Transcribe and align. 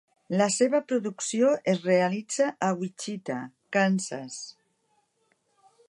La 0.41 0.45
seva 0.53 0.79
producció 0.91 1.51
es 1.73 1.83
realitza 1.89 2.49
a 2.69 2.71
Wichita, 2.81 3.39
Kansas. 3.79 4.41